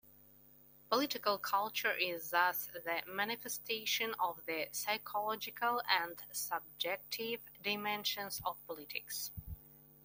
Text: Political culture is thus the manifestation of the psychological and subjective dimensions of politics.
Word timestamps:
Political 0.89 1.37
culture 1.37 1.91
is 1.93 2.31
thus 2.31 2.65
the 2.73 3.03
manifestation 3.07 4.15
of 4.19 4.43
the 4.47 4.67
psychological 4.71 5.83
and 5.87 6.19
subjective 6.31 7.39
dimensions 7.61 8.41
of 8.43 8.57
politics. 8.65 9.29